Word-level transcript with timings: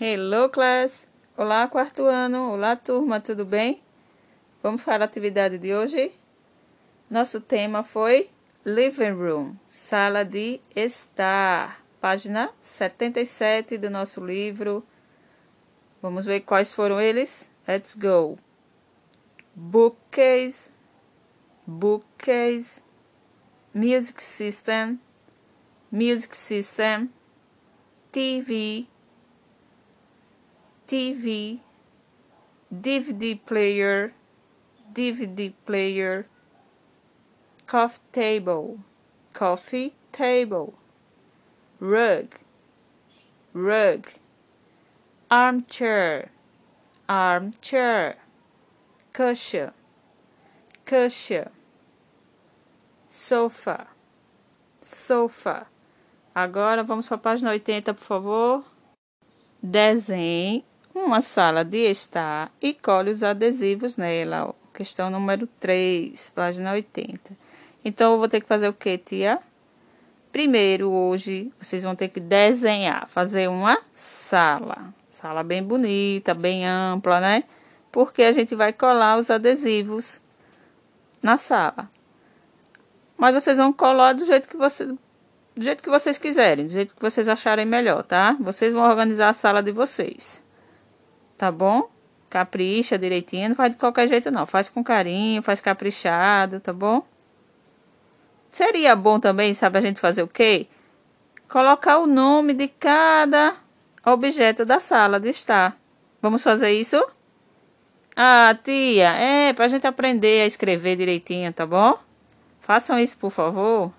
Hello, 0.00 0.48
class! 0.48 1.08
Olá, 1.36 1.66
quarto 1.66 2.04
ano! 2.04 2.52
Olá, 2.52 2.76
turma, 2.76 3.18
tudo 3.18 3.44
bem? 3.44 3.80
Vamos 4.62 4.84
para 4.84 5.02
a 5.02 5.06
atividade 5.06 5.58
de 5.58 5.74
hoje? 5.74 6.12
Nosso 7.10 7.40
tema 7.40 7.82
foi 7.82 8.30
Living 8.64 9.10
Room, 9.10 9.56
sala 9.66 10.24
de 10.24 10.60
estar, 10.76 11.84
página 12.00 12.48
77 12.60 13.76
do 13.76 13.90
nosso 13.90 14.24
livro. 14.24 14.86
Vamos 16.00 16.24
ver 16.24 16.42
quais 16.42 16.72
foram 16.72 17.00
eles? 17.00 17.48
Let's 17.66 17.96
go! 17.96 18.38
Bookcase, 19.52 20.70
bookcase, 21.66 22.84
music 23.74 24.22
system, 24.22 25.00
music 25.90 26.36
system, 26.36 27.10
TV, 28.12 28.86
TV, 30.88 31.60
DVD 32.72 33.38
player, 33.44 34.14
DVD 34.90 35.52
player, 35.66 36.26
coffee 37.66 38.00
table, 38.10 38.78
coffee 39.34 39.92
table, 40.12 40.72
rug, 41.78 42.36
rug, 43.52 44.12
armchair, 45.30 46.30
armchair, 47.06 48.16
cushion, 49.12 49.72
cushion, 50.86 51.50
sofa, 53.10 53.88
sofa. 54.80 55.66
Agora 56.34 56.82
vamos 56.82 57.06
para 57.06 57.16
a 57.16 57.20
página 57.20 57.50
80, 57.50 57.92
por 57.92 58.02
favor. 58.02 58.64
Desenhe 59.62 60.64
uma 61.08 61.22
sala 61.22 61.64
de 61.64 61.90
estar 61.90 62.52
e 62.60 62.74
colhe 62.74 63.10
os 63.10 63.22
adesivos 63.22 63.96
nela. 63.96 64.48
Ó. 64.48 64.54
Questão 64.74 65.10
número 65.10 65.46
3, 65.58 66.30
página 66.30 66.72
80. 66.72 67.32
Então, 67.82 68.12
eu 68.12 68.18
vou 68.18 68.28
ter 68.28 68.42
que 68.42 68.46
fazer 68.46 68.68
o 68.68 68.74
que, 68.74 68.98
tia? 68.98 69.38
Primeiro, 70.30 70.90
hoje, 70.90 71.50
vocês 71.58 71.82
vão 71.82 71.96
ter 71.96 72.08
que 72.08 72.20
desenhar, 72.20 73.08
fazer 73.08 73.48
uma 73.48 73.78
sala. 73.94 74.92
Sala 75.08 75.42
bem 75.42 75.62
bonita, 75.62 76.34
bem 76.34 76.66
ampla, 76.66 77.20
né? 77.20 77.44
Porque 77.90 78.22
a 78.22 78.32
gente 78.32 78.54
vai 78.54 78.72
colar 78.72 79.16
os 79.16 79.30
adesivos 79.30 80.20
na 81.22 81.38
sala. 81.38 81.90
Mas 83.16 83.32
vocês 83.32 83.56
vão 83.56 83.72
colar 83.72 84.12
do 84.12 84.26
jeito 84.26 84.46
que 84.46 84.58
você, 84.58 84.84
do 84.84 84.98
jeito 85.64 85.82
que 85.82 85.88
vocês 85.88 86.18
quiserem, 86.18 86.66
do 86.66 86.72
jeito 86.72 86.94
que 86.94 87.00
vocês 87.00 87.28
acharem 87.28 87.64
melhor, 87.64 88.02
tá? 88.02 88.36
Vocês 88.38 88.74
vão 88.74 88.82
organizar 88.82 89.30
a 89.30 89.32
sala 89.32 89.62
de 89.62 89.72
vocês 89.72 90.46
tá 91.38 91.50
bom? 91.52 91.88
Capricha 92.28 92.98
direitinho, 92.98 93.50
não 93.50 93.56
faz 93.56 93.70
de 93.70 93.78
qualquer 93.78 94.06
jeito 94.08 94.30
não, 94.30 94.44
faz 94.44 94.68
com 94.68 94.84
carinho, 94.84 95.42
faz 95.42 95.60
caprichado, 95.60 96.60
tá 96.60 96.72
bom? 96.72 97.02
Seria 98.50 98.94
bom 98.96 99.18
também, 99.20 99.54
sabe 99.54 99.78
a 99.78 99.80
gente 99.80 100.00
fazer 100.00 100.22
o 100.22 100.28
quê? 100.28 100.66
Colocar 101.48 101.98
o 101.98 102.06
nome 102.06 102.52
de 102.52 102.68
cada 102.68 103.56
objeto 104.04 104.64
da 104.64 104.80
sala 104.80 105.18
de 105.18 105.28
estar. 105.28 105.78
Vamos 106.20 106.42
fazer 106.42 106.72
isso? 106.72 107.02
Ah, 108.16 108.54
tia, 108.62 109.10
é 109.12 109.52
pra 109.52 109.68
gente 109.68 109.86
aprender 109.86 110.42
a 110.42 110.46
escrever 110.46 110.96
direitinho, 110.96 111.52
tá 111.52 111.64
bom? 111.64 111.98
Façam 112.60 112.98
isso, 112.98 113.16
por 113.16 113.30
favor. 113.30 113.92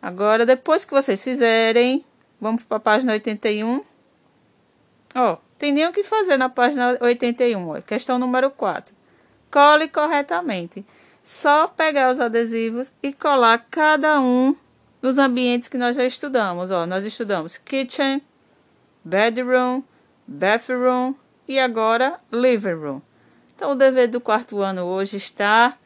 Agora, 0.00 0.46
depois 0.46 0.84
que 0.84 0.92
vocês 0.92 1.22
fizerem, 1.22 2.04
vamos 2.40 2.62
para 2.64 2.76
a 2.76 2.80
página 2.80 3.14
81. 3.14 3.82
Ó, 5.14 5.36
tem 5.58 5.72
nem 5.72 5.86
o 5.86 5.92
que 5.92 6.04
fazer 6.04 6.36
na 6.36 6.48
página 6.48 6.96
81, 7.00 7.82
questão 7.82 8.18
número 8.18 8.50
4. 8.50 8.94
Cole 9.50 9.88
corretamente. 9.88 10.84
Só 11.24 11.66
pegar 11.66 12.10
os 12.10 12.20
adesivos 12.20 12.90
e 13.02 13.12
colar 13.12 13.66
cada 13.70 14.20
um 14.20 14.56
nos 15.02 15.18
ambientes 15.18 15.68
que 15.68 15.76
nós 15.76 15.96
já 15.96 16.04
estudamos. 16.04 16.70
Ó, 16.70 16.86
nós 16.86 17.04
estudamos 17.04 17.58
kitchen, 17.58 18.22
bedroom, 19.04 19.82
bathroom 20.26 21.14
e 21.46 21.58
agora 21.58 22.20
living 22.30 22.74
room. 22.74 23.00
Então, 23.56 23.72
o 23.72 23.74
dever 23.74 24.08
do 24.08 24.20
quarto 24.20 24.60
ano 24.60 24.84
hoje 24.84 25.16
está 25.16 25.76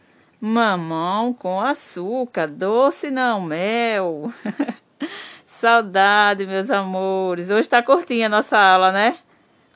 mamão 0.41 1.32
com 1.32 1.61
açúcar, 1.61 2.49
doce 2.49 3.11
não, 3.11 3.41
mel. 3.41 4.32
Saudade, 5.62 6.45
meus 6.45 6.71
amores. 6.71 7.49
Hoje 7.49 7.61
está 7.61 7.81
curtinha 7.81 8.27
a 8.27 8.28
nossa 8.28 8.59
aula, 8.59 8.91
né? 8.91 9.17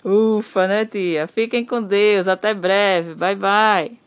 Ufa, 0.05 0.67
né, 0.67 0.85
tia? 0.85 1.29
Fiquem 1.29 1.65
com 1.65 1.81
Deus. 1.81 2.27
Até 2.27 2.53
breve. 2.53 3.15
Bye, 3.15 3.37
bye. 3.37 4.06